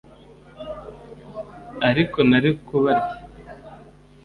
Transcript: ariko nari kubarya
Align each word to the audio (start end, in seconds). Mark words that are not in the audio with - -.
ariko 1.89 2.17
nari 2.29 2.49
kubarya 2.65 3.13